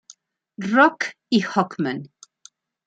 Rock" 0.71 1.13
y 1.29 1.41
"Hawkman". 1.43 2.09